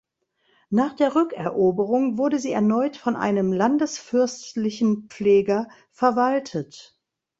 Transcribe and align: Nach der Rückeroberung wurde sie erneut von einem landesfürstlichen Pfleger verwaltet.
Nach 0.71 0.95
der 0.95 1.13
Rückeroberung 1.13 2.17
wurde 2.17 2.39
sie 2.39 2.51
erneut 2.53 2.97
von 2.97 3.15
einem 3.15 3.53
landesfürstlichen 3.53 5.09
Pfleger 5.09 5.69
verwaltet. 5.91 6.99